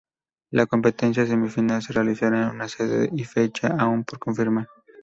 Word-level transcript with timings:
La 0.49 0.65
Competencia 0.65 1.27
Semifinal 1.27 1.83
se 1.83 1.93
realizará 1.93 2.41
en 2.45 2.55
una 2.55 2.67
sede 2.67 3.07
y 3.15 3.23
fecha 3.23 3.67
aun 3.77 4.03
por 4.03 4.17
confirmar. 4.17 4.67